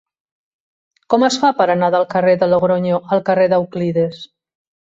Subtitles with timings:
[1.13, 4.27] Com es fa per anar del carrer de Logronyo al carrer d'Euclides?